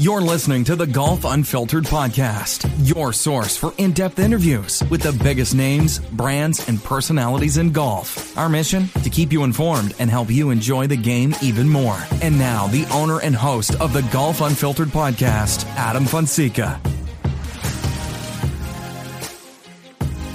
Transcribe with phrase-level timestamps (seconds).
[0.00, 5.10] You're listening to the Golf Unfiltered podcast, your source for in depth interviews with the
[5.24, 8.38] biggest names, brands, and personalities in golf.
[8.38, 8.86] Our mission?
[9.02, 11.98] To keep you informed and help you enjoy the game even more.
[12.22, 16.80] And now, the owner and host of the Golf Unfiltered podcast, Adam Fonseca.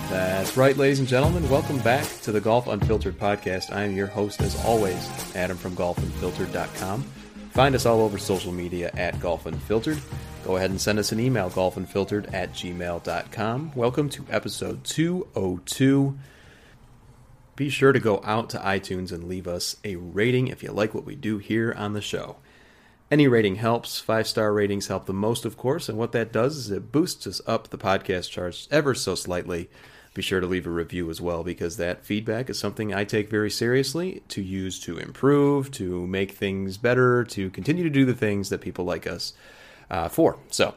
[0.09, 1.49] That's right, ladies and gentlemen.
[1.49, 3.73] Welcome back to the Golf Unfiltered podcast.
[3.73, 7.05] I am your host, as always, Adam from golfunfiltered.com.
[7.53, 9.99] Find us all over social media at Golf Unfiltered.
[10.43, 13.73] Go ahead and send us an email, golfunfiltered at gmail.com.
[13.75, 16.17] Welcome to episode 202.
[17.55, 20.95] Be sure to go out to iTunes and leave us a rating if you like
[20.95, 22.37] what we do here on the show.
[23.11, 23.99] Any rating helps.
[23.99, 27.27] Five star ratings help the most, of course, and what that does is it boosts
[27.27, 29.69] us up the podcast charts ever so slightly
[30.13, 33.29] be sure to leave a review as well because that feedback is something I take
[33.29, 38.13] very seriously to use to improve, to make things better, to continue to do the
[38.13, 39.33] things that people like us
[39.89, 40.37] uh, for.
[40.51, 40.75] So,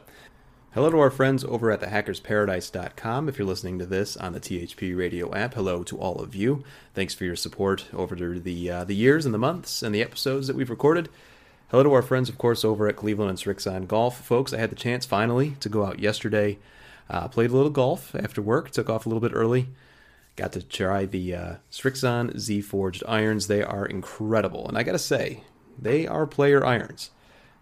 [0.73, 3.29] hello to our friends over at thehackersparadise.com.
[3.29, 6.63] If you're listening to this on the THP radio app, hello to all of you.
[6.95, 10.47] Thanks for your support over the uh, the years and the months and the episodes
[10.47, 11.09] that we've recorded.
[11.69, 14.19] Hello to our friends, of course, over at Cleveland and Srixon Golf.
[14.21, 16.57] Folks, I had the chance finally to go out yesterday
[17.09, 19.69] uh, played a little golf after work, took off a little bit early.
[20.35, 23.47] Got to try the uh, Srixon Z Forged irons.
[23.47, 24.67] They are incredible.
[24.67, 25.43] And I got to say,
[25.79, 27.11] they are player irons.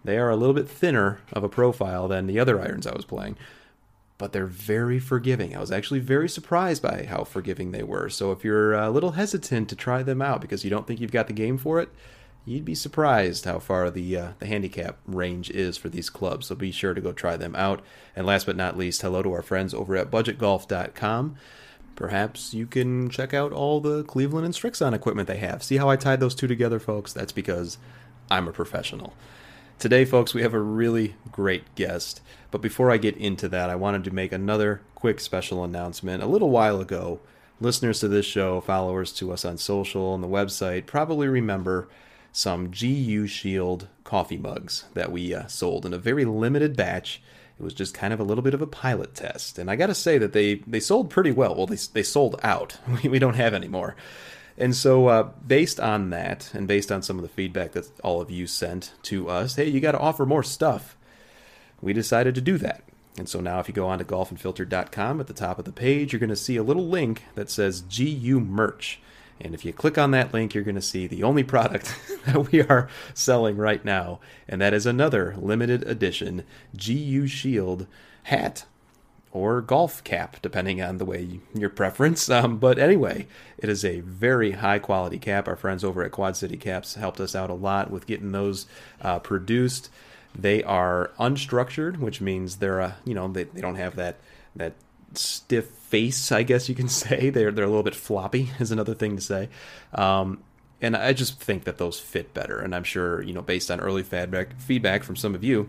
[0.04, 3.04] They are a little bit thinner of a profile than the other irons I was
[3.04, 3.36] playing,
[4.18, 5.56] but they're very forgiving.
[5.56, 8.08] I was actually very surprised by how forgiving they were.
[8.08, 11.10] So if you're a little hesitant to try them out because you don't think you've
[11.10, 11.88] got the game for it,
[12.46, 16.46] you'd be surprised how far the uh, the handicap range is for these clubs.
[16.46, 17.82] So be sure to go try them out.
[18.14, 21.36] And last but not least, hello to our friends over at budgetgolf.com.
[21.96, 25.62] Perhaps you can check out all the Cleveland and Srixon equipment they have.
[25.62, 27.12] See how I tied those two together, folks?
[27.12, 27.78] That's because
[28.30, 29.14] I'm a professional.
[29.78, 32.20] Today, folks, we have a really great guest.
[32.50, 36.22] But before I get into that, I wanted to make another quick special announcement.
[36.22, 37.20] A little while ago,
[37.60, 41.88] listeners to this show, followers to us on social and the website, probably remember
[42.36, 47.22] some GU Shield coffee mugs that we uh, sold in a very limited batch.
[47.58, 49.86] It was just kind of a little bit of a pilot test, and I got
[49.86, 51.54] to say that they they sold pretty well.
[51.54, 52.76] Well, they they sold out.
[53.02, 53.96] We, we don't have any more.
[54.58, 58.20] And so, uh, based on that, and based on some of the feedback that all
[58.20, 60.94] of you sent to us, hey, you got to offer more stuff.
[61.80, 62.82] We decided to do that.
[63.16, 66.12] And so now, if you go on to golfunfiltered.com at the top of the page,
[66.12, 69.00] you're going to see a little link that says GU merch.
[69.40, 71.94] And if you click on that link, you're going to see the only product
[72.26, 76.44] that we are selling right now, and that is another limited edition
[76.76, 77.86] GU Shield
[78.24, 78.64] hat
[79.36, 82.28] or golf cap, depending on the way your preference.
[82.36, 83.26] Um, but anyway,
[83.56, 85.48] it is a very high quality cap.
[85.48, 88.66] Our friends over at Quad City Caps helped us out a lot with getting those
[89.00, 89.88] uh, produced.
[90.34, 94.16] They are unstructured, which means they're uh, you know they, they don't have that
[94.54, 94.74] that
[95.18, 97.30] stiff face, I guess you can say.
[97.30, 99.48] They're they're a little bit floppy, is another thing to say.
[99.94, 100.42] Um,
[100.80, 102.58] and I just think that those fit better.
[102.58, 105.68] And I'm sure you know, based on early feedback feedback from some of you,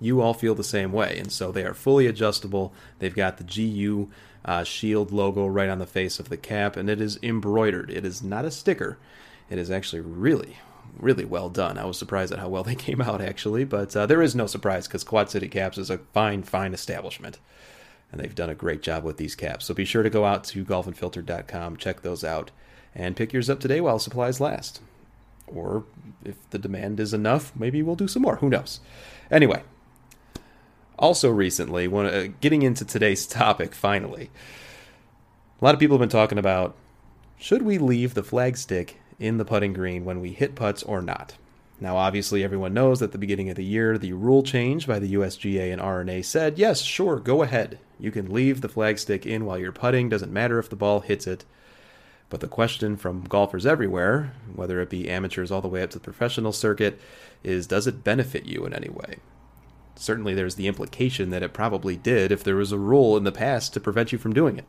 [0.00, 1.18] you all feel the same way.
[1.18, 2.72] And so they are fully adjustable.
[2.98, 4.10] They've got the GU
[4.44, 7.90] uh, Shield logo right on the face of the cap, and it is embroidered.
[7.90, 8.98] It is not a sticker.
[9.50, 10.58] It is actually really,
[10.98, 11.78] really well done.
[11.78, 14.46] I was surprised at how well they came out, actually, but uh, there is no
[14.46, 17.38] surprise because Quad City Caps is a fine, fine establishment
[18.10, 19.66] and they've done a great job with these caps.
[19.66, 22.50] So be sure to go out to golfunfiltered.com, check those out,
[22.94, 24.80] and pick yours up today while supplies last.
[25.46, 25.84] Or
[26.24, 28.36] if the demand is enough, maybe we'll do some more.
[28.36, 28.80] Who knows?
[29.30, 29.62] Anyway,
[30.98, 34.30] also recently, when, uh, getting into today's topic finally,
[35.60, 36.74] a lot of people have been talking about
[37.38, 41.36] should we leave the flagstick in the putting green when we hit putts or not?
[41.80, 44.98] Now, obviously, everyone knows that at the beginning of the year, the rule change by
[44.98, 47.78] the USGA and R&A said, yes, sure, go ahead.
[48.00, 51.26] You can leave the flagstick in while you're putting, doesn't matter if the ball hits
[51.28, 51.44] it.
[52.30, 55.98] But the question from golfers everywhere, whether it be amateurs all the way up to
[55.98, 57.00] the professional circuit,
[57.44, 59.16] is does it benefit you in any way?
[59.94, 63.32] Certainly, there's the implication that it probably did if there was a rule in the
[63.32, 64.66] past to prevent you from doing it.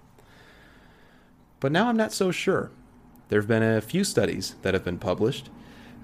[1.60, 2.72] But now I'm not so sure.
[3.28, 5.50] There have been a few studies that have been published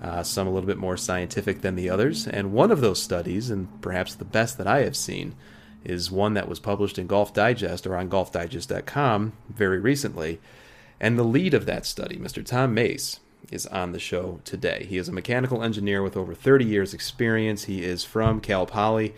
[0.01, 2.27] uh, some a little bit more scientific than the others.
[2.27, 5.35] And one of those studies, and perhaps the best that I have seen,
[5.83, 10.39] is one that was published in Golf Digest or on golfdigest.com very recently.
[10.99, 12.45] And the lead of that study, Mr.
[12.45, 13.19] Tom Mase,
[13.51, 14.85] is on the show today.
[14.89, 17.65] He is a mechanical engineer with over 30 years' experience.
[17.65, 19.13] He is from Cal Poly.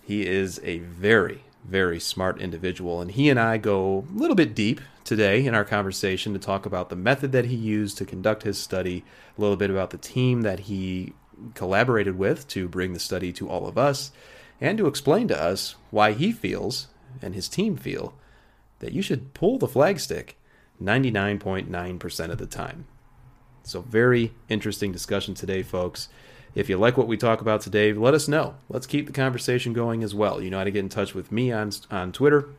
[0.00, 3.00] He is a very, very smart individual.
[3.00, 6.66] And he and I go a little bit deep today in our conversation to talk
[6.66, 9.04] about the method that he used to conduct his study,
[9.36, 11.12] a little bit about the team that he
[11.54, 14.12] collaborated with to bring the study to all of us,
[14.60, 16.88] and to explain to us why he feels
[17.20, 18.14] and his team feel
[18.78, 20.32] that you should pull the flagstick
[20.82, 22.86] 99.9% of the time.
[23.64, 26.08] So, very interesting discussion today, folks.
[26.54, 28.56] If you like what we talk about today, let us know.
[28.68, 30.42] Let's keep the conversation going as well.
[30.42, 32.50] You know how to get in touch with me on, on Twitter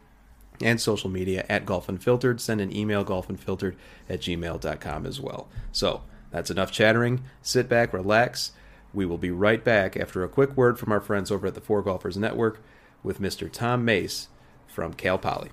[0.62, 2.42] and social media at Golf Unfiltered.
[2.42, 3.76] Send an email, golfunfiltered
[4.10, 5.48] at gmail.com as well.
[5.72, 6.02] So,
[6.32, 7.24] that's enough chattering.
[7.44, 8.54] Sit back, relax.
[8.94, 11.62] We will be right back after a quick word from our friends over at the
[11.62, 12.62] Four Golfers Network
[13.04, 13.52] with Mr.
[13.52, 14.30] Tom Mase
[14.68, 15.50] from Cal Poly.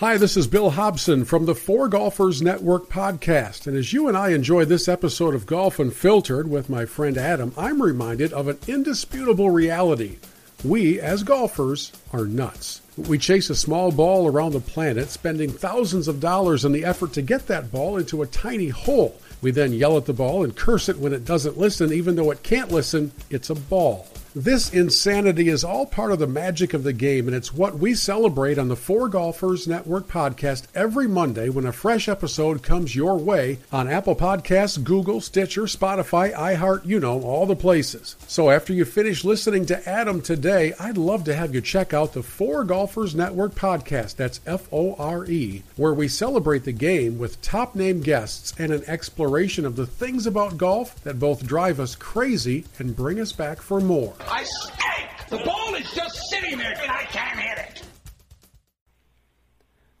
[0.00, 3.66] Hi, this is Bill Hobson from the Four Golfers Network podcast.
[3.66, 7.52] And as you and I enjoy this episode of Golf Unfiltered with my friend Adam,
[7.54, 10.16] I'm reminded of an indisputable reality.
[10.64, 12.80] We, as golfers, are nuts.
[12.96, 17.12] We chase a small ball around the planet, spending thousands of dollars in the effort
[17.12, 19.20] to get that ball into a tiny hole.
[19.42, 22.30] We then yell at the ball and curse it when it doesn't listen, even though
[22.30, 23.12] it can't listen.
[23.28, 24.08] It's a ball.
[24.32, 27.94] This insanity is all part of the magic of the game, and it's what we
[27.94, 33.16] celebrate on the Four Golfers Network podcast every Monday when a fresh episode comes your
[33.16, 38.14] way on Apple Podcasts, Google, Stitcher, Spotify, iHeart, you know, all the places.
[38.28, 42.12] So after you finish listening to Adam today, I'd love to have you check out
[42.12, 44.14] the Four Golfers Network podcast.
[44.14, 48.72] That's F O R E, where we celebrate the game with top name guests and
[48.72, 53.32] an exploration of the things about golf that both drive us crazy and bring us
[53.32, 54.14] back for more.
[54.28, 55.28] I stink!
[55.28, 57.82] The ball is just sitting there and I can't hit it!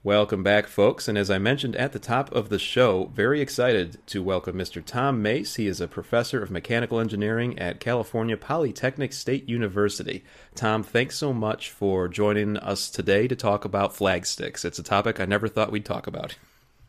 [0.02, 1.08] Welcome back, folks.
[1.08, 4.82] And as I mentioned at the top of the show, very excited to welcome Mr.
[4.82, 5.56] Tom Mase.
[5.56, 10.24] He is a professor of mechanical engineering at California Polytechnic State University.
[10.54, 14.64] Tom, thanks so much for joining us today to talk about flag sticks.
[14.64, 16.34] It's a topic I never thought we'd talk about.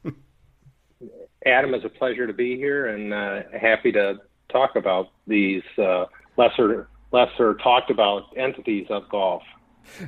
[1.46, 6.06] Adam, it's a pleasure to be here and uh, happy to talk about these uh,
[6.38, 9.44] lesser lesser talked about entities of golf.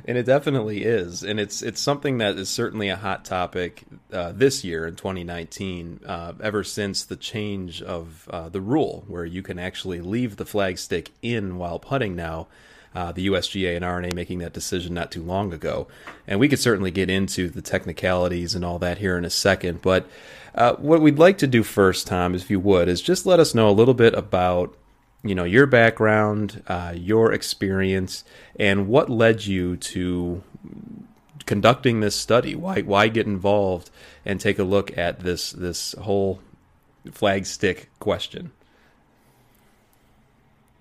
[0.06, 4.32] And it definitely is, and it's it's something that is certainly a hot topic uh,
[4.32, 6.00] this year in 2019.
[6.06, 10.46] Uh, ever since the change of uh, the rule, where you can actually leave the
[10.46, 12.46] flag stick in while putting now,
[12.94, 15.88] uh, the USGA and R&A making that decision not too long ago,
[16.26, 19.82] and we could certainly get into the technicalities and all that here in a second.
[19.82, 20.06] But
[20.54, 23.54] uh, what we'd like to do first, Tom, if you would, is just let us
[23.54, 24.74] know a little bit about
[25.24, 28.24] you know your background, uh, your experience,
[28.60, 30.42] and what led you to
[31.46, 32.54] conducting this study.
[32.54, 33.90] Why why get involved
[34.24, 36.40] and take a look at this this whole
[37.10, 38.52] flag stick question?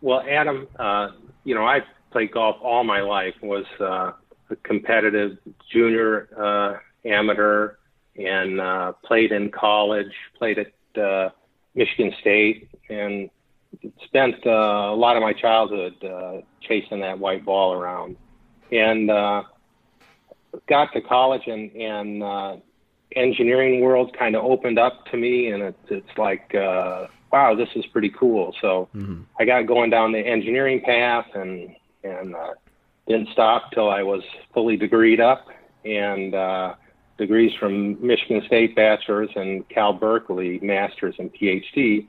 [0.02, 1.10] Well, Adam, uh,
[1.46, 1.82] you know I
[2.12, 3.36] played golf all my life.
[3.42, 4.12] Was uh,
[4.50, 5.38] a competitive
[5.72, 7.76] junior uh, amateur
[8.18, 10.12] and uh, played in college.
[10.38, 11.30] Played at uh,
[11.76, 13.30] Michigan State and
[14.06, 18.18] spent uh, a lot of my childhood uh, chasing that white ball around,
[18.72, 19.44] and uh,
[20.68, 22.56] got to college and and uh,
[23.16, 27.70] engineering world kind of opened up to me, and it's it's like uh, wow, this
[27.76, 28.56] is pretty cool.
[28.62, 29.22] So mm-hmm.
[29.40, 32.54] I got going down the engineering path and and uh,
[33.08, 35.48] didn't stop till I was fully degreed up
[35.86, 36.34] and.
[36.34, 36.76] Uh,
[37.16, 42.08] degrees from Michigan State bachelor's and Cal Berkeley master's and PhD,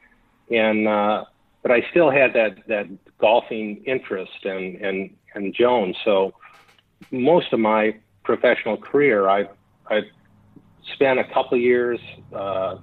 [0.51, 1.25] and uh,
[1.65, 2.87] but I still had that that
[3.19, 5.97] golfing interest and and and Jones.
[6.05, 6.35] So
[7.11, 9.49] most of my professional career, I
[9.91, 10.03] I
[10.93, 11.99] spent a couple years
[12.35, 12.77] uh,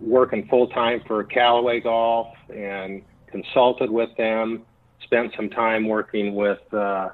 [0.00, 4.62] working full time for Callaway Golf and consulted with them.
[5.02, 7.08] Spent some time working with uh,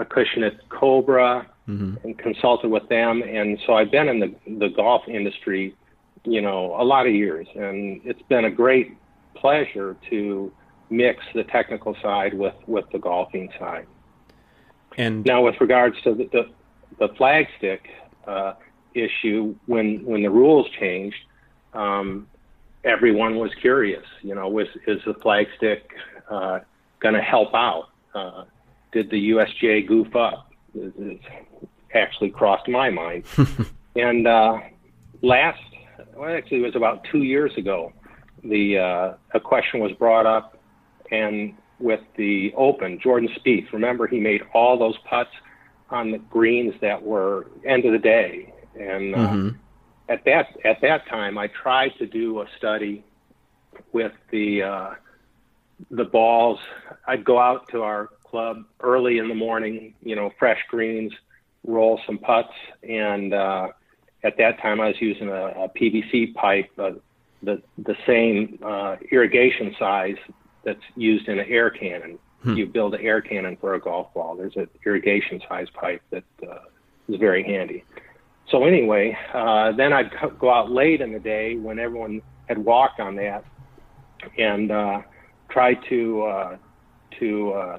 [0.00, 1.94] Acushnet Cobra mm-hmm.
[2.02, 3.22] and consulted with them.
[3.22, 5.76] And so I've been in the the golf industry,
[6.24, 8.96] you know, a lot of years, and it's been a great
[9.34, 10.52] pleasure to
[10.90, 13.86] mix the technical side with, with the golfing side.
[14.96, 16.50] And now, with regards to the the,
[16.98, 17.88] the flag stick
[18.26, 18.54] uh,
[18.94, 21.18] issue, when when the rules changed,
[21.72, 22.26] um,
[22.84, 24.04] everyone was curious.
[24.22, 25.92] You know, was is the flag stick
[26.28, 26.60] uh,
[27.00, 27.90] going to help out?
[28.12, 28.44] Uh,
[28.90, 30.50] did the USGA goof up?
[30.74, 31.20] It, it
[31.94, 33.24] actually crossed my mind.
[33.96, 34.58] and uh,
[35.22, 35.60] last,
[36.16, 37.92] well, actually, it was about two years ago
[38.44, 40.58] the uh, a question was brought up,
[41.10, 45.30] and with the Open, Jordan Spieth, remember he made all those putts
[45.90, 49.56] on the greens that were end of the day, and uh, mm-hmm.
[50.08, 53.04] at that at that time, I tried to do a study
[53.92, 54.90] with the uh,
[55.90, 56.58] the balls.
[57.06, 61.12] I'd go out to our club early in the morning, you know, fresh greens,
[61.66, 62.52] roll some putts,
[62.82, 63.68] and uh,
[64.22, 66.90] at that time I was using a, a PVC pipe, uh,
[67.42, 70.16] the the same uh, irrigation size
[70.64, 72.18] that's used in an air cannon.
[72.42, 72.54] Hmm.
[72.54, 74.36] You build an air cannon for a golf ball.
[74.36, 76.58] There's an irrigation size pipe that uh,
[77.08, 77.84] is very handy.
[78.50, 83.00] So anyway, uh, then I'd go out late in the day when everyone had walked
[83.00, 83.44] on that,
[84.38, 85.02] and uh,
[85.48, 86.56] try to uh,
[87.18, 87.78] to uh,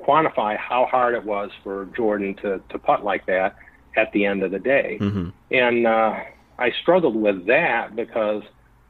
[0.00, 3.56] quantify how hard it was for Jordan to to putt like that
[3.96, 4.98] at the end of the day.
[5.00, 5.28] Mm-hmm.
[5.50, 6.20] And uh,
[6.58, 8.42] I struggled with that because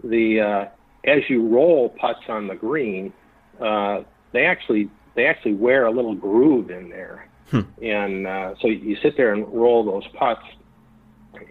[0.02, 0.64] the uh,
[1.06, 3.12] as you roll putts on the green,
[3.60, 7.60] uh, they actually they actually wear a little groove in there, hmm.
[7.82, 10.46] and uh, so you sit there and roll those putts,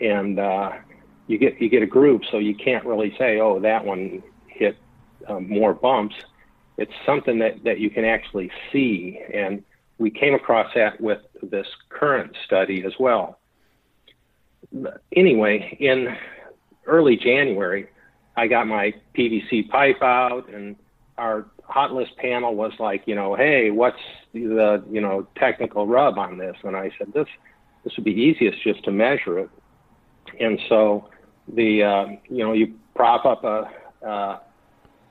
[0.01, 0.71] and uh,
[1.27, 2.21] you get you get a groove.
[2.31, 4.77] So you can't really say, oh, that one hit
[5.27, 6.15] um, more bumps.
[6.77, 9.63] It's something that that you can actually see, and
[9.97, 13.39] we came across that with this current study as well.
[15.15, 16.15] Anyway, in
[16.85, 17.87] early January,
[18.35, 20.75] I got my PVC pipe out, and
[21.17, 23.99] our hot list panel was like, you know, hey, what's
[24.33, 26.55] the you know technical rub on this?
[26.63, 27.27] And I said, this
[27.83, 29.49] this would be easiest just to measure it.
[30.39, 31.09] And so
[31.47, 33.69] the uh, you know you prop up a,
[34.05, 34.41] a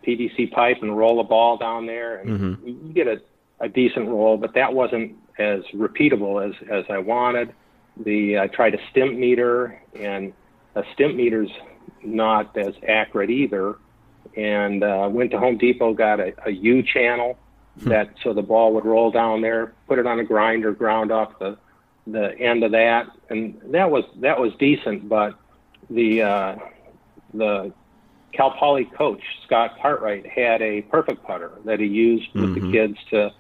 [0.07, 2.67] PVC pipe and roll a ball down there, and mm-hmm.
[2.67, 3.21] you get a,
[3.61, 4.37] a decent roll.
[4.37, 7.55] But that wasn't as repeatable as as I wanted.
[7.97, 10.33] The I tried a stimp meter, and
[10.75, 11.51] a stimp meter's
[12.03, 13.77] not as accurate either.
[14.37, 17.39] And uh, went to Home Depot, got a, a U channel
[17.81, 17.91] hmm.
[17.91, 21.39] that so the ball would roll down there, put it on a grinder, ground off
[21.39, 21.57] the
[22.07, 25.09] the end of that, and that was that was decent.
[25.09, 25.35] But
[25.89, 26.57] the uh,
[27.33, 27.73] the
[28.33, 32.67] Cal Poly coach Scott Cartwright had a perfect putter that he used with mm-hmm.
[32.67, 33.33] the kids to,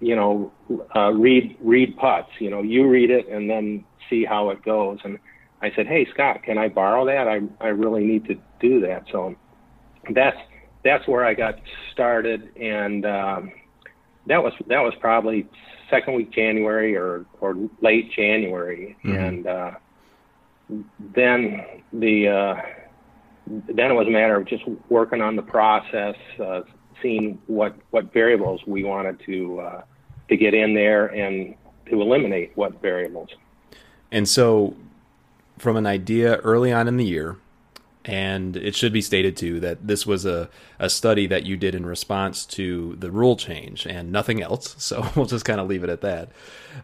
[0.00, 0.52] you know,
[0.94, 2.30] uh, read read putts.
[2.38, 4.98] You know, you read it and then see how it goes.
[5.04, 5.18] And
[5.62, 7.28] I said, "Hey Scott, can I borrow that?
[7.28, 9.34] I I really need to do that." So
[10.10, 10.36] that's
[10.84, 11.56] that's where I got
[11.92, 13.52] started, and um,
[14.26, 15.46] that was that was probably
[15.90, 19.16] second week January or or late January, mm-hmm.
[19.16, 19.70] and uh,
[21.14, 22.54] then the uh,
[23.46, 26.60] then it was a matter of just working on the process, uh,
[27.02, 29.82] seeing what what variables we wanted to uh,
[30.28, 31.54] to get in there and
[31.86, 33.30] to eliminate what variables.
[34.10, 34.74] And so
[35.58, 37.36] from an idea early on in the year.
[38.04, 41.74] And it should be stated too that this was a, a study that you did
[41.74, 44.76] in response to the rule change and nothing else.
[44.78, 46.30] So we'll just kind of leave it at that.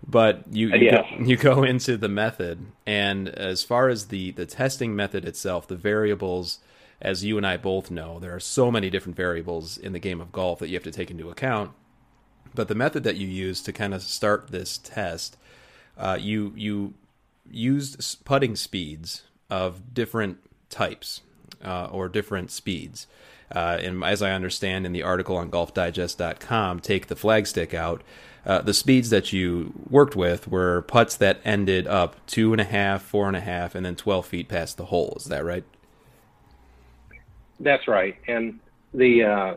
[0.06, 1.02] But you you, yeah.
[1.02, 5.66] go, you go into the method, and as far as the the testing method itself,
[5.66, 6.59] the variables,
[7.01, 10.21] as you and I both know, there are so many different variables in the game
[10.21, 11.73] of golf that you have to take into account.
[12.55, 15.37] But the method that you use to kind of start this test,
[15.99, 16.95] uh, you you
[17.51, 20.39] used putting speeds of different
[20.71, 21.21] types
[21.65, 23.07] uh, or different speeds.
[23.55, 28.03] Uh, and as I understand in the article on golfdigest.com, take the flagstick out.
[28.47, 32.65] Uh, the speeds that you worked with were putts that ended up two and a
[32.65, 35.15] half, four and a half, and then 12 feet past the hole.
[35.17, 35.65] Is that right?
[37.61, 38.16] That's right.
[38.26, 38.61] And
[38.92, 39.54] the uh,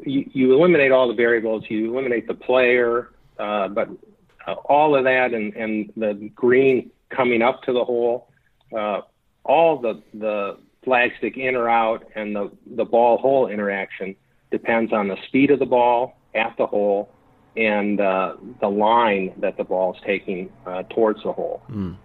[0.00, 1.64] you, you, eliminate all the variables.
[1.68, 3.88] You eliminate the player, uh, but
[4.46, 8.28] uh, all of that and, and the green coming up to the hole,
[8.76, 9.02] uh,
[9.44, 14.14] all the the flagstick in or out and the the ball hole interaction
[14.50, 17.10] depends on the speed of the ball at the hole
[17.56, 21.62] and uh, the line that the ball is taking uh, towards the hole.
[21.70, 21.96] Mm.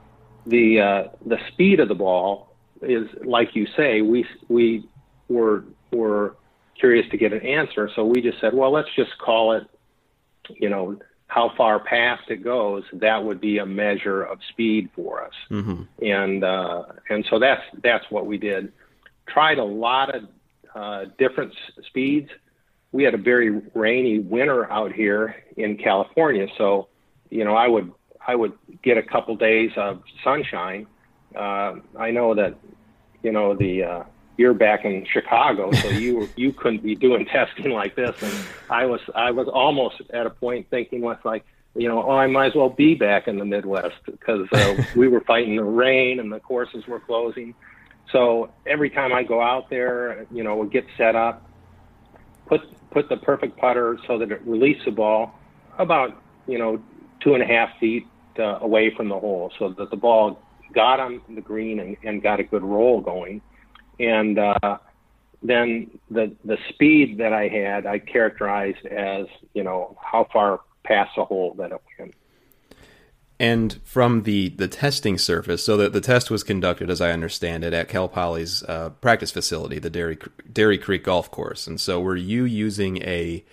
[0.46, 4.02] The uh, the speed of the ball is like you say.
[4.02, 4.88] We we
[5.30, 6.36] were were
[6.80, 9.64] curious to get an answer, so we just said, well, let's just call it,
[10.50, 10.98] you know,
[11.30, 15.34] how far past it goes, that would be a measure of speed for us.
[15.52, 15.84] Mm-hmm.
[16.04, 18.74] And uh, and so that's that's what we did.
[19.28, 20.24] Tried a lot of
[20.74, 22.30] uh, different s- speeds.
[22.92, 26.88] We had a very rainy winter out here in California, so
[27.30, 27.94] you know I would
[28.28, 30.88] I would get a couple days of sunshine.
[31.36, 32.56] Uh, I know that
[33.22, 34.04] you know the uh,
[34.40, 38.16] you're back in Chicago, so you you couldn't be doing testing like this.
[38.24, 38.34] And
[38.70, 42.28] I was I was almost at a point thinking was like, you know, oh, I
[42.28, 46.20] might as well be back in the Midwest because uh, we were fighting the rain
[46.20, 47.54] and the courses were closing.
[48.14, 51.46] So every time I go out there, you know, we'll get set up,
[52.48, 55.38] put put the perfect putter so that it releases the ball
[55.78, 56.16] about
[56.48, 56.82] you know
[57.20, 58.08] two and a half feet
[58.40, 60.42] uh, away from the hole, so that the ball
[60.74, 63.42] got on the green and, and got a good roll going,
[64.00, 64.78] and uh,
[65.42, 71.12] then the the speed that I had, I characterized as you know how far past
[71.16, 72.14] the hole that it went.
[73.42, 77.64] And from the, the testing surface, so that the test was conducted, as I understand
[77.64, 80.18] it, at Cal Poly's uh, practice facility, the Dairy
[80.52, 81.66] Dairy Creek Golf Course.
[81.66, 83.46] And so, were you using a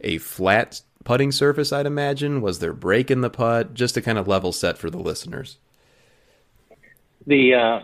[0.00, 1.70] a flat putting surface?
[1.70, 2.40] I'd imagine.
[2.40, 3.74] Was there break in the putt?
[3.74, 5.58] Just to kind of level set for the listeners.
[7.26, 7.80] The uh,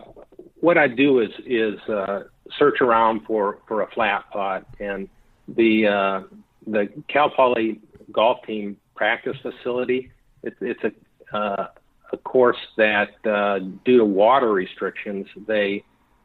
[0.63, 2.23] what I do is is uh,
[2.59, 5.09] search around for for a flat putt, and
[5.49, 6.21] the uh,
[6.67, 7.81] the Cal Poly
[8.13, 10.11] golf team practice facility.
[10.45, 11.67] It, it's a uh,
[12.13, 15.83] a course that, uh, due to water restrictions, they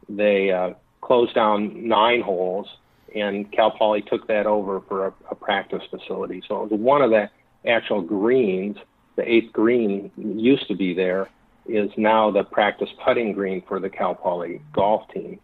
[0.10, 2.67] they uh, closed down nine holes,
[3.15, 6.44] and Cal Poly took that over for a, a practice facility.
[6.48, 7.29] So it was one of the
[7.65, 8.77] actual greens.
[9.15, 11.27] The eighth green used to be there,
[11.67, 15.39] is now the practice putting green for the Cal Poly golf team.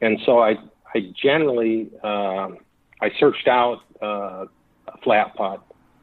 [0.00, 0.56] And so I
[0.94, 2.48] I generally uh,
[3.00, 4.46] I searched out uh,
[4.88, 5.62] a flat putt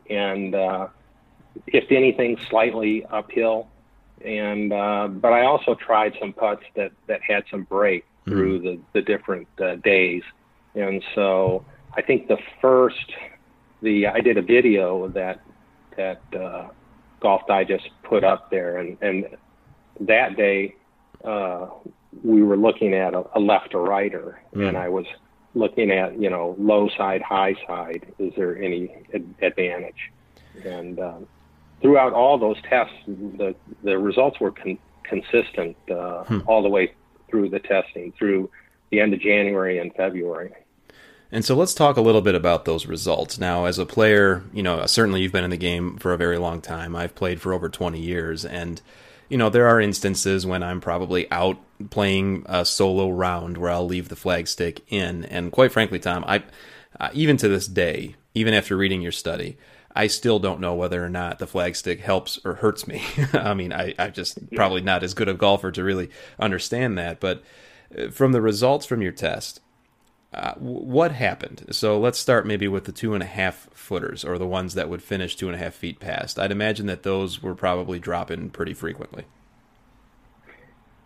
[0.10, 0.88] and uh,
[1.68, 3.68] if anything, slightly uphill.
[4.24, 8.32] And uh, but I also tried some putts that that had some break mm.
[8.32, 10.24] through the the different uh, days.
[10.76, 13.14] And so I think the first
[13.82, 15.42] the I did a video that
[15.96, 16.68] that uh,
[17.22, 19.26] Golf Digest put up there, and and
[20.02, 20.76] that day
[21.24, 21.68] uh,
[22.24, 24.68] we were looking at a, a left or righter, mm.
[24.68, 25.06] and I was
[25.56, 28.06] looking at you know low side, high side.
[28.18, 30.12] Is there any ad- advantage?
[30.64, 31.28] And um,
[31.82, 36.40] throughout all those tests, the the results were con- consistent uh, hmm.
[36.46, 36.94] all the way
[37.30, 38.50] through the testing through
[38.92, 40.52] the end of January and February.
[41.32, 43.40] And so let's talk a little bit about those results.
[43.40, 46.40] Now, as a player, you know, certainly you've been in the game for a very
[46.40, 46.96] long time.
[46.96, 48.46] I've played for over 20 years.
[48.46, 48.82] And,
[49.30, 51.58] you know, there are instances when I'm probably out
[51.90, 55.24] playing a solo round where I'll leave the flagstick in.
[55.26, 56.44] And quite frankly, Tom, I,
[57.00, 59.58] uh, even to this day, even after reading your study,
[59.96, 63.04] I still don't know whether or not the flagstick helps or hurts me.
[63.34, 67.20] I mean, I, I'm just probably not as good a golfer to really understand that.
[67.20, 67.44] But
[67.98, 69.62] uh, from the results from your test,
[70.34, 71.66] uh, what happened?
[71.72, 74.90] So let's start maybe with the two and a half footers or the ones that
[74.90, 76.38] would finish two and a half feet past.
[76.38, 79.26] I'd imagine that those were probably dropping pretty frequently.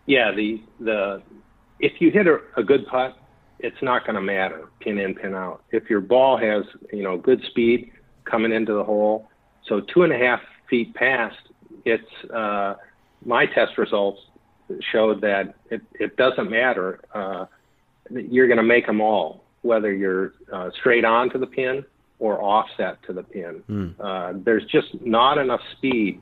[0.06, 1.22] Yeah, the the
[1.80, 3.18] if you hit a, a good putt,
[3.60, 5.64] it's not going to matter pin in pin out.
[5.72, 7.92] If your ball has you know good speed,
[8.26, 9.30] coming into the hole.
[9.68, 11.38] So two and a half feet past,
[11.86, 12.76] it's uh,
[13.26, 14.20] my test results
[14.92, 17.00] showed that it, it doesn't matter.
[17.14, 17.46] Uh,
[18.14, 21.86] you're going to make them all, whether you're uh, straight on to the pin
[22.20, 23.64] or offset to the pin.
[23.70, 23.96] Mm.
[24.00, 26.22] Uh, there's just not enough speed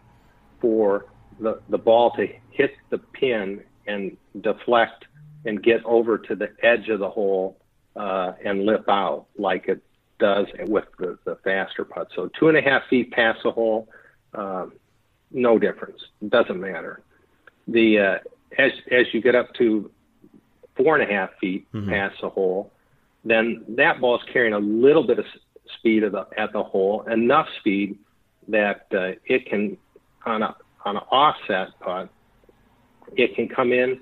[0.60, 1.06] for
[1.40, 5.06] the, the ball to hit the pin and deflect
[5.46, 7.58] and get over to the edge of the hole
[7.96, 9.82] uh, and lip out like it
[10.20, 12.08] does with the, the faster putt.
[12.16, 13.90] So two and a half feet past the hole,
[14.34, 14.74] um,
[15.32, 16.00] no difference.
[16.22, 17.02] It doesn't matter.
[17.68, 18.18] The uh,
[18.58, 19.90] as as you get up to
[20.82, 21.90] four and a half feet mm-hmm.
[21.90, 22.72] past the hole,
[23.24, 25.26] then that ball is carrying a little bit of
[25.78, 27.98] speed the, at the hole, enough speed
[28.48, 29.78] that uh, it can
[30.26, 32.10] on a on an offset putt,
[33.16, 34.00] it can come in,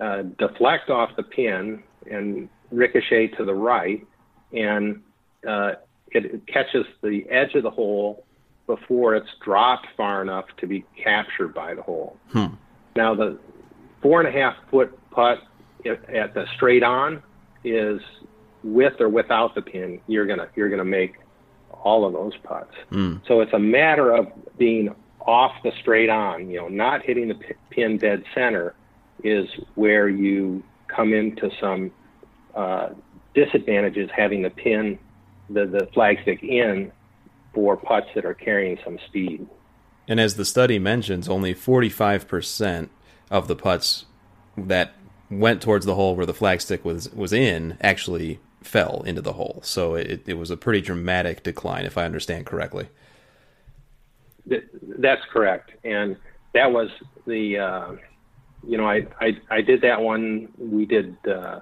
[0.00, 4.04] uh, deflect off the pin, and ricochet to the right,
[4.52, 5.00] and
[5.48, 5.72] uh,
[6.10, 8.24] it catches the edge of the hole
[8.66, 12.16] before it's dropped far enough to be captured by the hole.
[12.32, 12.46] Hmm.
[12.96, 13.38] Now, the
[14.02, 15.38] four and a half foot putt
[15.86, 17.22] at the straight on
[17.62, 18.00] is
[18.62, 20.00] with or without the pin.
[20.06, 21.16] You're gonna you're gonna make
[21.70, 22.74] all of those putts.
[22.90, 23.16] Hmm.
[23.26, 26.50] So it's a matter of being off the straight on.
[26.50, 27.38] You know, not hitting the
[27.70, 28.74] pin dead center
[29.22, 31.90] is where you come into some
[32.54, 32.90] uh,
[33.34, 34.98] disadvantages having the pin
[35.50, 36.90] the, the flagstick in
[37.52, 39.46] for putts that are carrying some speed.
[40.08, 42.88] And as the study mentions, only 45%
[43.30, 44.06] of the putts
[44.56, 44.94] that
[45.30, 49.60] went towards the hole where the flagstick was was in actually fell into the hole.
[49.62, 52.88] So it, it was a pretty dramatic decline, if I understand correctly.
[54.46, 56.16] That's correct, and
[56.52, 56.90] that was
[57.26, 57.92] the uh,
[58.66, 60.48] you know I, I I did that one.
[60.58, 61.60] We did uh,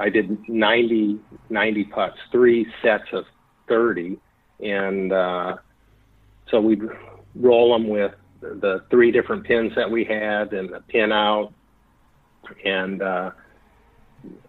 [0.00, 1.18] I did 90,
[1.50, 3.26] 90 putts, three sets of
[3.68, 4.18] 30.
[4.60, 5.56] And uh,
[6.50, 6.82] so we'd
[7.34, 11.52] roll them with the three different pins that we had and the pin out.
[12.64, 13.30] And uh,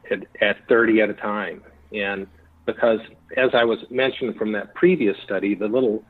[0.10, 1.64] at, at 30 at a time.
[1.94, 2.28] And
[2.66, 3.00] because,
[3.38, 6.04] as I was mentioned from that previous study, the little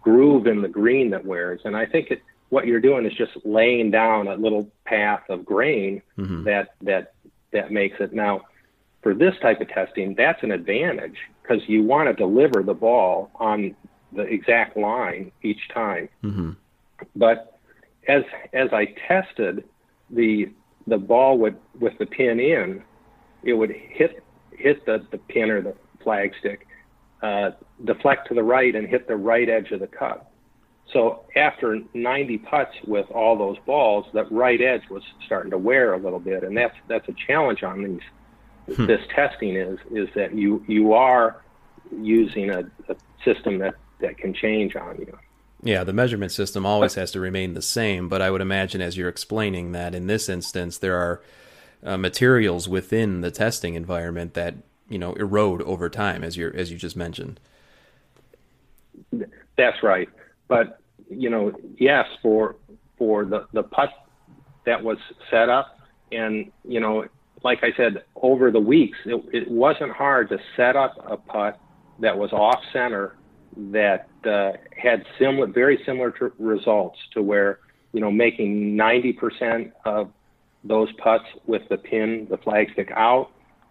[0.00, 3.32] groove in the green that wears, and I think it, what you're doing is just
[3.44, 6.44] laying down a little path of grain mm-hmm.
[6.44, 7.12] that that
[7.52, 8.12] that makes it.
[8.12, 8.42] Now,
[9.02, 13.30] for this type of testing, that's an advantage because you want to deliver the ball
[13.36, 13.74] on
[14.12, 16.08] the exact line each time.
[16.24, 16.50] Mm-hmm.
[17.16, 17.58] But
[18.06, 18.22] as
[18.52, 19.64] as I tested
[20.10, 20.50] the
[20.88, 22.82] the ball would with the pin in,
[23.42, 24.22] it would hit
[24.52, 26.66] hit the, the pin or the flag stick,
[27.22, 27.50] uh,
[27.84, 30.32] deflect to the right and hit the right edge of the cup.
[30.92, 35.92] So after 90 putts with all those balls, that right edge was starting to wear
[35.92, 38.76] a little bit, and that's that's a challenge on these.
[38.76, 38.86] Hmm.
[38.86, 41.42] This testing is is that you you are
[41.92, 45.18] using a, a system that that can change on you.
[45.62, 48.96] Yeah, the measurement system always has to remain the same, but I would imagine as
[48.96, 51.20] you're explaining that in this instance there are
[51.82, 54.54] uh, materials within the testing environment that
[54.88, 57.40] you know erode over time, as you as you just mentioned.
[59.56, 60.08] That's right,
[60.46, 62.56] but you know, yes, for
[62.96, 63.90] for the the putt
[64.64, 64.98] that was
[65.30, 65.78] set up,
[66.12, 67.06] and you know,
[67.42, 71.58] like I said, over the weeks, it, it wasn't hard to set up a putt
[72.00, 73.17] that was off center
[73.58, 77.58] that uh, had similar, very similar results to where
[77.92, 80.10] you know making 90% of
[80.64, 83.30] those putts with the pin, the flagstick out,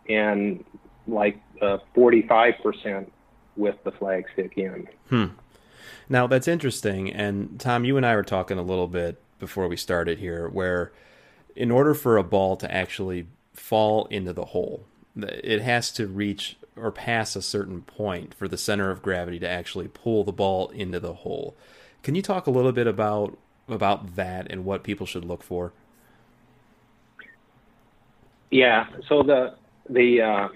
[0.10, 0.64] and
[1.08, 3.10] like uh, 45%
[3.56, 4.88] with the flagstick in.
[5.10, 5.26] Hmm.
[6.10, 7.12] Now that's interesting.
[7.12, 10.92] And Tom, you and I were talking a little bit before we started here, where
[11.56, 14.86] in order for a ball to actually fall into the hole,
[15.24, 19.50] it has to reach or pass a certain point for the center of gravity to
[19.50, 21.56] actually pull the ball into the hole.
[22.04, 25.74] Can you talk a little bit about about that and what people should look for?
[28.52, 28.86] Yeah.
[29.10, 29.56] So the
[29.90, 30.48] the uh,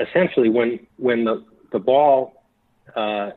[0.00, 2.44] essentially when when the the ball
[2.94, 3.30] uh,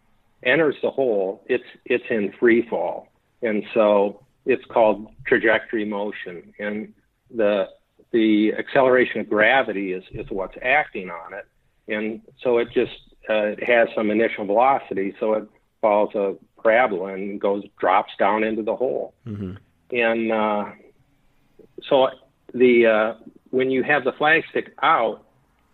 [0.43, 3.07] enters the hole, it's it's in free fall,
[3.41, 6.93] and so it's called trajectory motion, and
[7.33, 7.67] the
[8.11, 11.45] the acceleration of gravity is is what's acting on it,
[11.87, 12.91] and so it just
[13.29, 15.47] uh, it has some initial velocity, so it
[15.81, 19.53] follows a parabola and goes drops down into the hole, mm-hmm.
[19.95, 20.65] and uh,
[21.89, 22.09] so
[22.53, 23.13] the uh,
[23.51, 25.25] when you have the flagstick out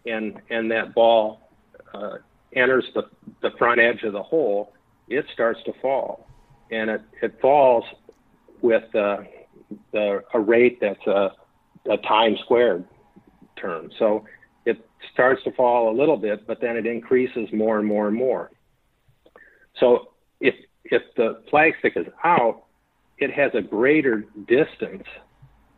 [0.06, 1.50] and and that ball
[1.94, 2.18] uh,
[2.54, 3.04] enters the
[3.42, 4.74] the front edge of the hole,
[5.10, 6.28] it starts to fall,
[6.72, 7.84] and it it falls
[8.62, 9.18] with uh,
[9.92, 11.32] the a rate that's a,
[11.90, 12.86] a time squared
[13.56, 13.90] term.
[13.98, 14.26] So
[14.66, 14.78] it
[15.14, 18.52] starts to fall a little bit, but then it increases more and more and more.
[19.80, 22.64] So if if the flag stick is out,
[23.18, 25.08] it has a greater distance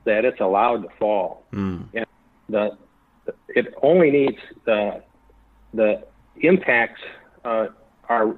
[0.05, 1.45] that it's allowed to fall.
[1.53, 1.87] Mm.
[1.93, 2.05] And
[2.47, 2.77] the
[3.49, 5.03] it only needs the
[5.73, 6.03] the
[6.41, 7.01] impacts
[7.45, 7.67] uh,
[8.07, 8.35] are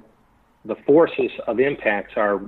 [0.64, 2.42] the forces of impacts are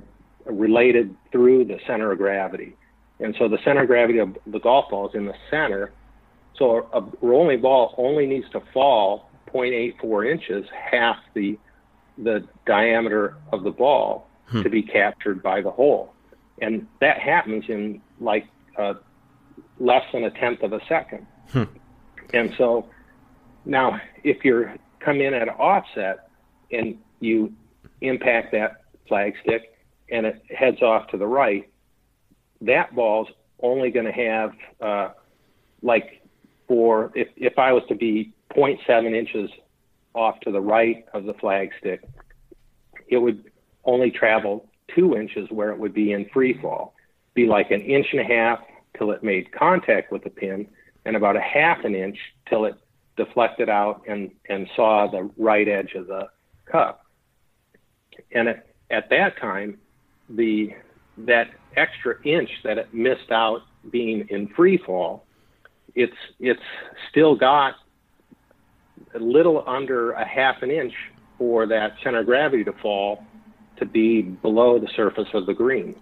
[0.45, 2.75] related through the center of gravity,
[3.19, 5.91] and so the center of gravity of the golf ball is in the center.
[6.57, 11.57] So a rolling ball only needs to fall 0.84 inches, half the
[12.17, 14.61] the diameter of the ball, hmm.
[14.61, 16.13] to be captured by the hole,
[16.61, 18.47] and that happens in like
[18.77, 18.93] uh,
[19.79, 21.25] less than a tenth of a second.
[21.49, 21.63] Hmm.
[22.33, 22.89] And so
[23.65, 26.29] now, if you're come in at an offset
[26.71, 27.51] and you
[28.01, 29.61] impact that flagstick
[30.09, 31.69] and it heads off to the right,
[32.67, 33.27] that ball's
[33.61, 34.51] only going to have
[34.81, 35.09] uh,
[35.81, 36.21] like
[36.67, 39.49] for if if I was to be 0.7 inches
[40.13, 42.01] off to the right of the flag stick,
[43.07, 43.51] it would
[43.83, 46.95] only travel two inches where it would be in free fall,
[47.33, 48.59] be like an inch and a half
[48.97, 50.67] till it made contact with the pin,
[51.05, 52.17] and about a half an inch
[52.49, 52.75] till it
[53.17, 56.27] deflected out and, and saw the right edge of the
[56.65, 57.05] cup.
[58.31, 59.77] And at, at that time,
[60.29, 60.73] the
[61.17, 65.25] that extra inch that it missed out being in free fall,
[65.93, 66.61] it's it's
[67.09, 67.75] still got
[69.13, 70.93] a little under a half an inch
[71.37, 73.23] for that center of gravity to fall
[73.77, 75.95] to be below the surface of the green.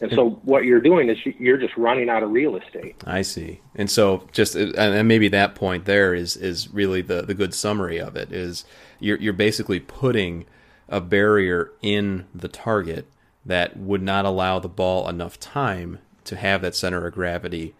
[0.00, 2.96] And so what you're doing is you're just running out of real estate.
[3.06, 3.60] I see.
[3.74, 7.98] And so just and maybe that point there is is really the the good summary
[7.98, 8.64] of it is
[8.98, 10.46] you're you're basically putting
[10.88, 13.06] a barrier in the target
[13.44, 17.74] that would not allow the ball enough time to have that center of gravity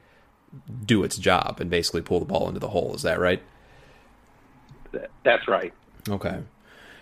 [0.85, 2.95] do its job and basically pull the ball into the hole.
[2.95, 3.43] Is that right?
[5.25, 5.73] That's right.
[6.09, 6.43] Okay.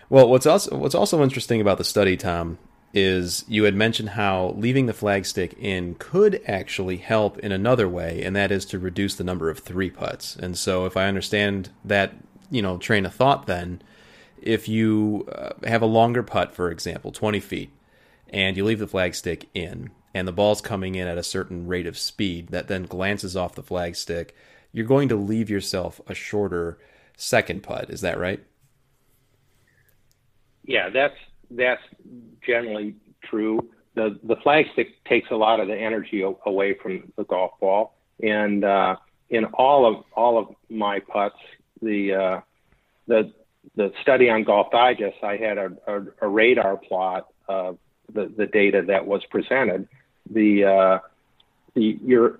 [0.09, 2.57] Well, what's also what's also interesting about the study, Tom,
[2.93, 8.23] is you had mentioned how leaving the flagstick in could actually help in another way,
[8.23, 10.35] and that is to reduce the number of three putts.
[10.35, 12.13] And so, if I understand that
[12.49, 13.81] you know train of thought, then
[14.41, 17.69] if you uh, have a longer putt, for example, 20 feet,
[18.31, 21.87] and you leave the flagstick in, and the ball's coming in at a certain rate
[21.87, 24.31] of speed that then glances off the flagstick,
[24.71, 26.77] you're going to leave yourself a shorter
[27.17, 27.89] second putt.
[27.89, 28.43] Is that right?
[30.63, 31.17] Yeah, that's
[31.51, 31.81] that's
[32.45, 33.69] generally true.
[33.95, 38.63] The the flagstick takes a lot of the energy away from the golf ball, and
[38.63, 38.97] uh,
[39.29, 41.39] in all of all of my putts,
[41.81, 42.41] the uh,
[43.07, 43.33] the
[43.75, 47.77] the study on Golf Digest, I had a, a, a radar plot of
[48.13, 49.87] the, the data that was presented.
[50.31, 50.99] The, uh,
[51.75, 52.39] the you're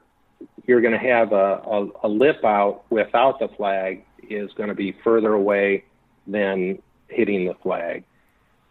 [0.65, 4.75] you're going to have a, a, a lip out without the flag is going to
[4.75, 5.83] be further away
[6.27, 8.03] than hitting the flag,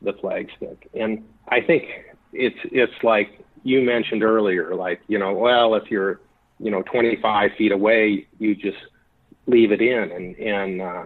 [0.02, 0.88] the flag stick.
[0.94, 1.84] And I think
[2.32, 6.20] it's it's like you mentioned earlier, like you know, well, if you're
[6.58, 8.78] you know 25 feet away, you just
[9.46, 11.04] leave it in, and and uh,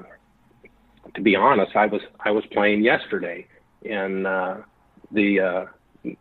[1.15, 3.47] to be honest, I was I was playing yesterday,
[3.89, 4.57] and uh,
[5.11, 5.65] the uh,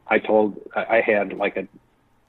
[0.07, 1.67] I told I had like a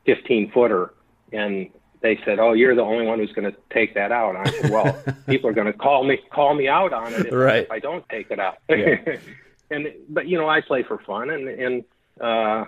[0.07, 0.95] 15 footer,
[1.33, 1.69] and
[2.01, 4.51] they said, "Oh, you're the only one who's going to take that out." And I
[4.51, 7.65] said, "Well, people are going to call me call me out on it if, right.
[7.65, 9.17] if I don't take it out." Yeah.
[9.71, 11.85] and but you know, I play for fun, and and
[12.21, 12.65] uh,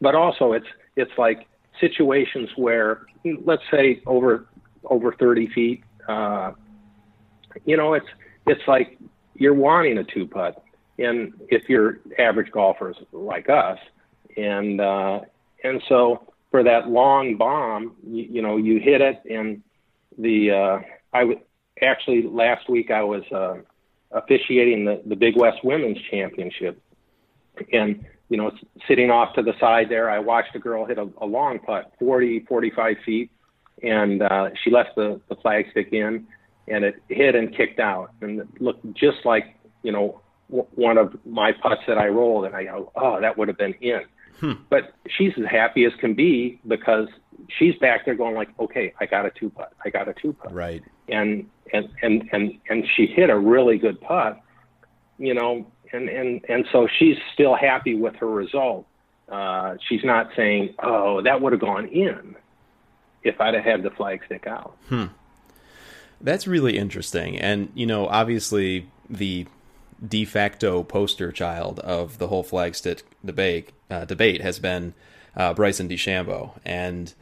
[0.00, 1.46] but also it's it's like
[1.80, 3.06] situations where
[3.44, 4.46] let's say over
[4.84, 6.52] over 30 feet, uh,
[7.64, 8.06] you know, it's
[8.46, 8.98] it's like
[9.34, 10.62] you're wanting a two putt,
[10.98, 13.78] and if you're average golfers like us,
[14.36, 15.20] and uh,
[15.62, 19.62] and so for that long bomb, you, you know, you hit it, and
[20.18, 20.78] the uh,
[21.12, 21.40] I would
[21.82, 23.56] actually last week I was uh,
[24.12, 26.80] officiating the the Big West Women's Championship,
[27.72, 28.50] and you know,
[28.88, 31.92] sitting off to the side there, I watched a girl hit a, a long putt,
[31.98, 33.30] 40, 45 feet,
[33.82, 36.26] and uh, she left the the flag stick in
[36.68, 40.98] and it hit and kicked out and it looked just like you know w- one
[40.98, 44.02] of my putts that I rolled and I go oh that would have been in
[44.40, 44.52] hmm.
[44.70, 47.08] but she's as happy as can be because
[47.58, 50.32] she's back there going like okay I got a two putt I got a two
[50.32, 54.40] putt right and and and and and she hit a really good putt
[55.18, 58.86] you know and and and so she's still happy with her result
[59.28, 62.36] uh she's not saying oh that would have gone in
[63.22, 65.06] if I'd have had the flag stick out hmm.
[66.24, 67.38] That's really interesting.
[67.38, 69.46] And, you know, obviously the
[70.06, 74.94] de facto poster child of the whole flagstick debate uh, debate has been
[75.36, 76.52] uh, Bryson DeChambeau.
[76.64, 77.12] And,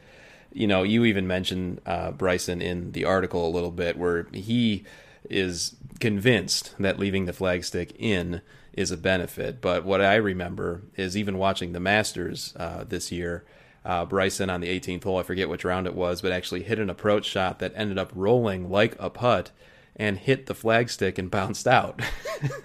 [0.51, 4.83] you know, you even mentioned uh, Bryson in the article a little bit where he
[5.29, 8.41] is convinced that leaving the flagstick in
[8.73, 9.61] is a benefit.
[9.61, 13.43] But what I remember is even watching the Masters uh, this year–
[13.85, 16.79] uh, Bryson on the 18th hole, I forget which round it was, but actually hit
[16.79, 19.51] an approach shot that ended up rolling like a putt
[19.95, 22.01] and hit the flagstick and bounced out.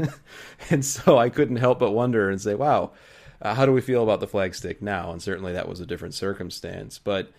[0.70, 2.92] and so I couldn't help but wonder and say, wow,
[3.40, 5.12] uh, how do we feel about the flagstick now?
[5.12, 6.98] And certainly that was a different circumstance.
[6.98, 7.30] But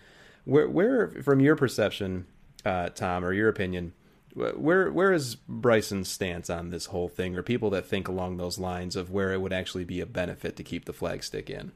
[0.44, 2.26] where, where from your perception,
[2.64, 3.92] uh, Tom, or your opinion,
[4.34, 8.58] where where is Bryson's stance on this whole thing, or people that think along those
[8.58, 11.72] lines of where it would actually be a benefit to keep the flagstick in?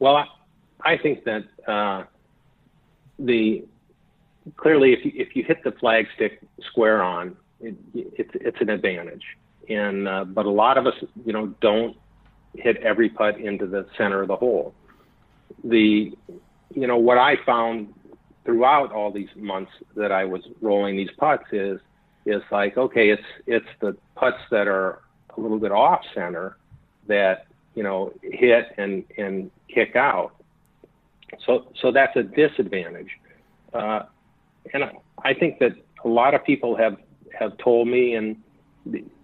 [0.00, 0.26] Well, I,
[0.80, 2.04] I think that uh,
[3.18, 3.64] the
[4.56, 6.38] clearly if you, if you hit the flagstick
[6.70, 9.24] square on, it, it's it's an advantage.
[9.68, 11.96] And uh, but a lot of us, you know, don't
[12.54, 14.74] hit every putt into the center of the hole.
[15.64, 16.12] The
[16.74, 17.94] you know what I found
[18.44, 21.80] throughout all these months that I was rolling these putts is
[22.26, 25.02] is like okay, it's it's the putts that are
[25.36, 26.56] a little bit off center
[27.06, 30.32] that you know, hit and, and kick out.
[31.46, 33.08] So, so that's a disadvantage.
[33.72, 34.02] Uh,
[34.72, 34.84] and
[35.24, 35.72] I think that
[36.04, 36.96] a lot of people have,
[37.38, 38.36] have told me, and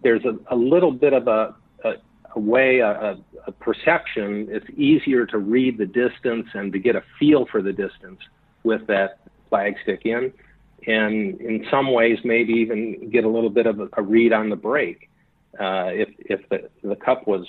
[0.03, 1.93] there's a, a little bit of a, a,
[2.37, 4.49] a way, a, a perception.
[4.51, 8.21] It's easier to read the distance and to get a feel for the distance
[8.63, 10.33] with that flag stick in.
[10.87, 14.49] And in some ways, maybe even get a little bit of a, a read on
[14.49, 15.11] the break
[15.59, 17.47] uh, if, if the, the cup was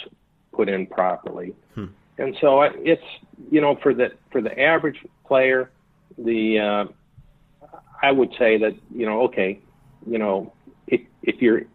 [0.51, 1.53] put in properly.
[1.75, 1.85] Hmm.
[2.17, 3.01] And so it's
[3.49, 5.71] you know for the for the average player,
[6.17, 6.91] the uh,
[8.01, 9.59] I would say that you know okay,
[10.07, 10.53] you know
[10.87, 11.67] if if you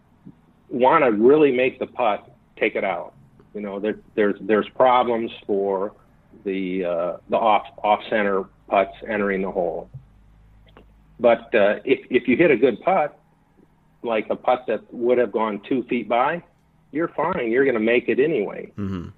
[0.69, 3.15] want to really make the putt, take it out.
[3.55, 5.93] You know there, there's there's problems for
[6.45, 9.89] the uh, the off off center putts entering the hole.
[11.21, 13.19] But uh, if if you hit a good putt,
[14.03, 16.43] like a putt that would have gone two feet by,
[16.93, 17.51] you're fine.
[17.51, 18.73] You're going to make it anyway.
[18.77, 19.09] Mm-hmm.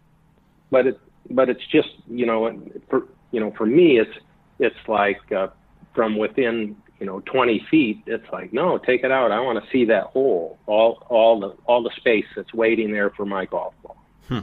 [0.71, 4.19] But it, but it's just you know, for you know, for me, it's
[4.59, 5.49] it's like uh,
[5.95, 8.03] from within you know 20 feet.
[8.07, 9.33] It's like no, take it out.
[9.33, 13.11] I want to see that hole, all all the all the space that's waiting there
[13.11, 13.97] for my golf ball.
[14.29, 14.41] Hmm.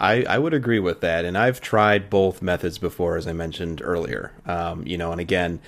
[0.00, 3.82] I, I would agree with that, and I've tried both methods before, as I mentioned
[3.82, 4.32] earlier.
[4.46, 5.60] Um, you know, and again,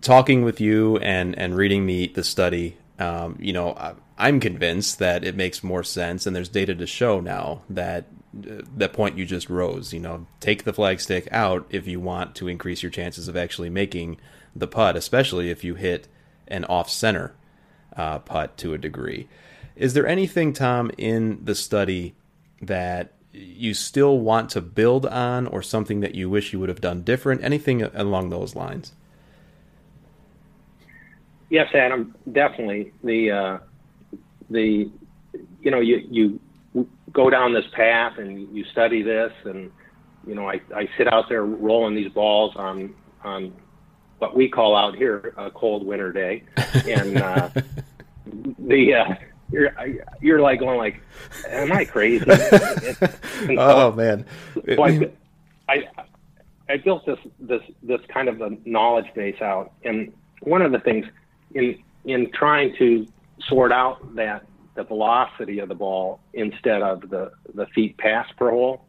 [0.00, 4.98] talking with you and and reading the the study, um, you know, I, I'm convinced
[5.00, 8.06] that it makes more sense, and there's data to show now that
[8.36, 9.92] uh, that point you just rose.
[9.92, 13.68] You know, take the flagstick out if you want to increase your chances of actually
[13.68, 14.18] making
[14.54, 16.08] the putt, especially if you hit
[16.48, 17.34] an off center
[17.96, 19.28] uh, putt to a degree.
[19.76, 22.14] Is there anything, Tom, in the study
[22.60, 26.80] that you still want to build on or something that you wish you would have
[26.80, 27.42] done different?
[27.42, 28.92] Anything along those lines?
[31.48, 32.92] Yes, Adam, definitely.
[33.02, 33.58] The uh,
[34.50, 34.90] the
[35.60, 36.40] you know you you
[37.12, 39.70] go down this path and you study this and
[40.26, 43.52] you know I, I sit out there rolling these balls on on
[44.22, 46.44] what we call out here a cold winter day
[46.88, 47.50] and uh,
[48.60, 49.14] the uh,
[49.50, 49.72] you're
[50.20, 51.02] you're like going like,
[51.48, 52.24] am I crazy?
[52.30, 54.24] so, oh man!
[54.54, 55.10] So I,
[55.68, 55.84] I
[56.68, 60.78] I built this this this kind of a knowledge base out, and one of the
[60.78, 61.04] things
[61.56, 63.08] in in trying to
[63.48, 68.50] sort out that the velocity of the ball instead of the the feet pass per
[68.50, 68.86] hole,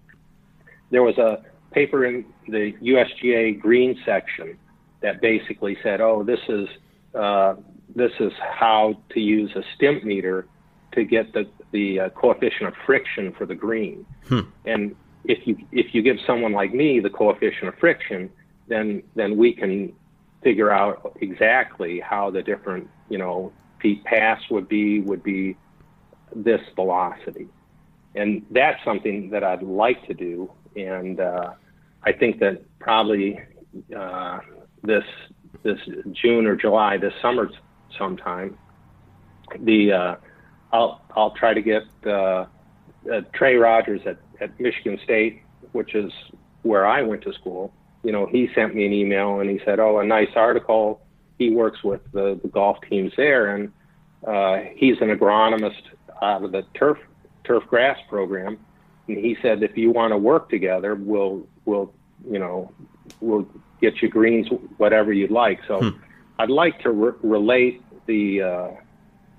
[0.92, 4.60] there was a paper in the USGA green section
[5.04, 6.68] that basically said, oh, this is
[7.14, 7.56] uh,
[7.96, 10.48] this is how to use a stimp meter
[10.94, 14.06] to get the the uh, coefficient of friction for the green.
[14.28, 14.42] Hmm.
[14.66, 18.32] And if you if you give someone like me the coefficient of friction,
[18.68, 19.94] then then we can
[20.42, 25.56] figure out exactly how the different you know feet pass would be would be
[26.36, 27.48] this velocity.
[28.16, 30.52] And that's something that I'd like to do.
[30.76, 31.54] And uh,
[32.04, 33.40] I think that probably
[33.96, 34.40] uh,
[34.84, 35.04] this
[35.64, 35.80] this
[36.12, 37.50] June or July, this summer
[37.98, 38.58] sometime,
[39.60, 40.16] the uh,
[40.72, 42.46] I'll I'll try to get uh,
[43.12, 45.42] uh, Trey Rogers at, at Michigan State,
[45.72, 46.12] which is
[46.64, 47.74] where I went to school.
[48.04, 51.02] You know, he sent me an email and he said, "Oh, a nice article."
[51.40, 53.72] He works with the, the golf teams there, and
[54.26, 55.82] uh, he's an agronomist
[56.22, 56.98] out of the turf
[57.44, 58.58] turf grass program.
[59.08, 61.94] And he said, if you want to work together, we'll we'll
[62.30, 62.72] you know
[63.20, 63.48] we'll
[63.84, 65.60] get you greens, whatever you'd like.
[65.68, 66.00] So, hmm.
[66.40, 68.70] I'd like to re- relate the uh,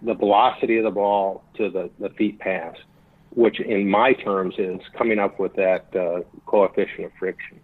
[0.02, 2.76] the velocity of the ball to the, the feet pass,
[3.30, 7.58] which in my terms is coming up with that uh, coefficient of friction.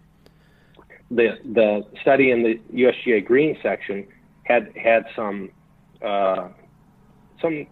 [1.11, 4.07] The the study in the USGA green section
[4.43, 5.51] had had some
[6.01, 6.49] uh,
[7.41, 7.67] some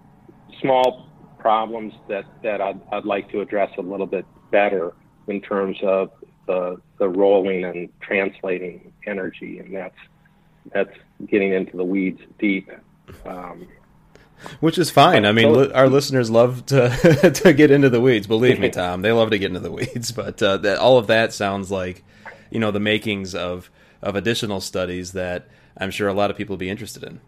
[0.61, 1.07] small
[1.39, 4.93] problems that that I'd, I'd like to address a little bit better
[5.27, 6.11] in terms of
[6.47, 9.97] the the rolling and translating energy, and that's
[10.73, 12.69] that's getting into the weeds deep.
[13.25, 13.67] Um,
[14.59, 15.25] which is fine.
[15.25, 18.27] I mean, li- our listeners love to to get into the weeds.
[18.27, 20.11] Believe me, Tom, they love to get into the weeds.
[20.19, 22.03] But uh, that, all of that sounds like,
[22.49, 26.53] you know, the makings of of additional studies that I'm sure a lot of people
[26.53, 27.21] would be interested in.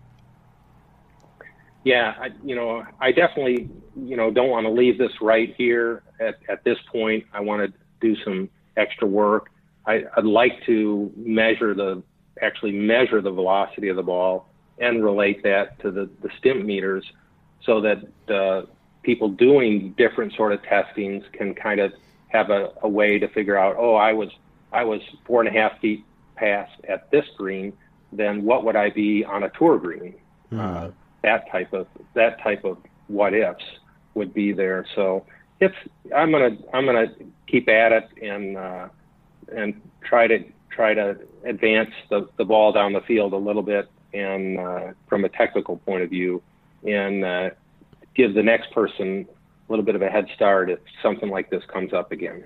[1.84, 6.04] Yeah, I, you know, I definitely, you know, don't want to leave this right here
[6.20, 7.26] at, at this point.
[7.34, 9.50] I want to do some extra work.
[9.86, 12.04] I, I'd like to measure the
[12.42, 14.48] actually measure the velocity of the ball
[14.80, 17.06] and relate that to the, the stimp meters
[17.64, 18.66] so that uh,
[19.04, 21.94] people doing different sort of testings can kind of
[22.30, 24.30] have a, a way to figure out, oh, I was
[24.72, 27.74] I was four and a half feet past at this green,
[28.14, 30.16] then what would I be on a tour green?
[30.52, 30.60] Mm.
[30.60, 30.92] Uh,
[31.24, 33.64] that type of that type of what ifs
[34.16, 34.86] would be there.
[34.96, 35.26] So
[35.60, 35.76] it's
[36.16, 37.08] I'm gonna I'm gonna
[37.48, 38.88] keep at it and uh,
[39.56, 43.90] and try to try to advance the, the ball down the field a little bit
[44.14, 46.42] and uh, from a technical point of view,
[46.86, 47.50] and uh,
[48.16, 51.64] give the next person a little bit of a head start if something like this
[51.72, 52.44] comes up again.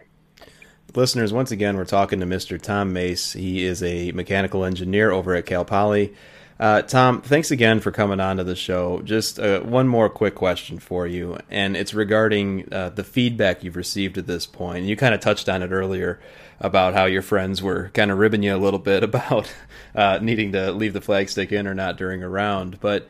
[0.93, 2.61] Listeners, once again, we're talking to Mr.
[2.61, 3.33] Tom Mase.
[3.33, 6.13] He is a mechanical engineer over at Cal Poly.
[6.57, 9.01] Uh, Tom, thanks again for coming on to the show.
[9.01, 13.75] Just uh, one more quick question for you, and it's regarding uh, the feedback you've
[13.75, 14.85] received at this point.
[14.85, 16.21] You kind of touched on it earlier
[16.61, 19.53] about how your friends were kind of ribbing you a little bit about
[19.93, 22.79] uh, needing to leave the flagstick in or not during a round.
[22.79, 23.09] But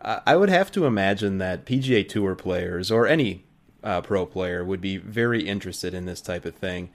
[0.00, 3.44] I would have to imagine that PGA Tour players or any
[3.82, 6.90] uh, pro player would be very interested in this type of thing.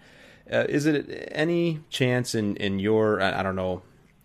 [0.52, 3.84] Uh, is it any chance in, in your, I don't know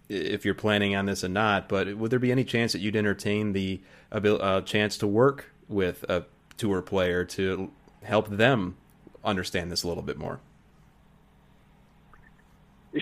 [0.08, 2.96] if you're planning on this or not, but would there be any chance that you'd
[2.96, 3.80] entertain the
[4.12, 6.24] uh, chance to work with a
[6.56, 7.70] tour player to
[8.02, 8.76] help them
[9.24, 10.40] understand this a little bit more?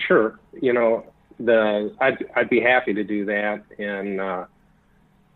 [0.07, 0.39] Sure.
[0.59, 1.05] You know,
[1.39, 4.45] the I'd I'd be happy to do that, and uh,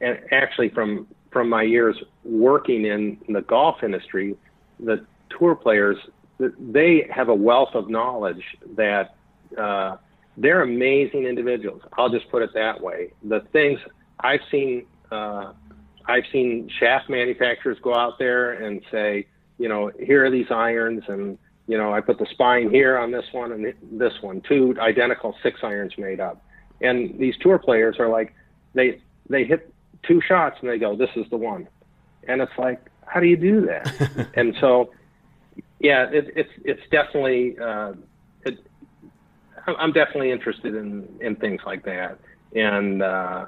[0.01, 4.35] and actually from from my years working in the golf industry,
[4.79, 5.97] the tour players
[6.39, 8.43] they have a wealth of knowledge
[8.75, 9.15] that
[9.57, 9.97] uh,
[10.39, 11.81] they're amazing individuals.
[11.97, 13.11] I'll just put it that way.
[13.23, 13.79] The things
[14.21, 15.51] I've seen, uh,
[16.05, 19.27] I've seen shaft manufacturers go out there and say,
[19.57, 21.37] you know, here are these irons, and
[21.67, 25.35] you know, I put the spine here on this one and this one, two identical
[25.43, 26.41] six irons made up.
[26.81, 28.33] And these tour players are like,
[28.73, 29.73] they they hit
[30.07, 31.67] two shots and they go, this is the one,
[32.29, 34.29] and it's like, how do you do that?
[34.35, 34.91] and so,
[35.79, 37.59] yeah, it, it's it's definitely.
[37.59, 37.93] Uh,
[39.67, 42.19] I'm definitely interested in, in things like that.
[42.55, 43.45] And uh,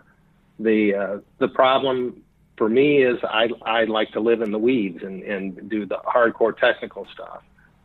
[0.59, 2.24] the uh, the problem
[2.57, 5.97] for me is I I like to live in the weeds and, and do the
[6.05, 7.43] hardcore technical stuff.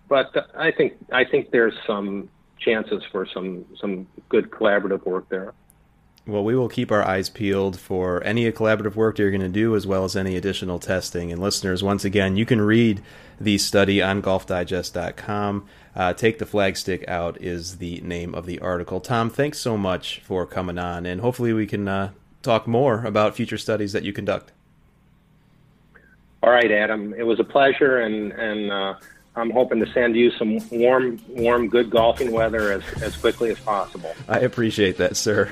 [0.08, 5.54] But I think I think there's some chances for some some good collaborative work there.
[6.26, 9.76] Well, we will keep our eyes peeled for any collaborative work you're going to do,
[9.76, 11.30] as well as any additional testing.
[11.30, 13.00] And listeners, once again, you can read
[13.40, 15.68] the study on golfdigest.com.
[15.96, 19.00] Uh, Take the Flagstick Out is the name of the article.
[19.00, 22.10] Tom, thanks so much for coming on, and hopefully we can uh,
[22.42, 24.52] talk more about future studies that you conduct.
[26.42, 27.14] All right, Adam.
[27.14, 28.94] It was a pleasure, and and uh,
[29.36, 33.58] I'm hoping to send you some warm, warm, good golfing weather as, as quickly as
[33.60, 34.14] possible.
[34.28, 35.50] I appreciate that, sir.